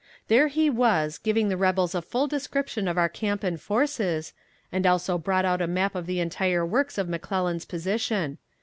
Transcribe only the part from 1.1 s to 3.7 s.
giving the rebels a full description of our camp and